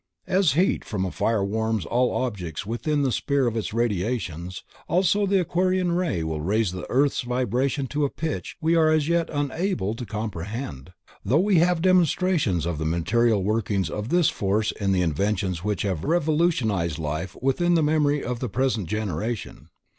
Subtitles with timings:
[0.25, 4.83] As heat from a fire warms all objects within the sphere of its radiations, so
[4.87, 9.07] also the Aquarian ray will raise the earth's vibrations to a pitch we are as
[9.07, 10.91] yet unable to comprehend,
[11.23, 15.83] though we have demonstrations of the material workings of this force in the inventions which
[15.83, 19.69] have revolutionized life within the memory of the present generation.